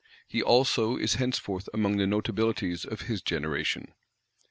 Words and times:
He 0.27 0.41
also 0.41 0.97
is 0.97 1.13
henceforth 1.21 1.69
among 1.75 1.97
the 1.97 2.07
notabilities 2.07 2.85
of 2.91 3.01
his 3.01 3.21
generation. 3.21 3.93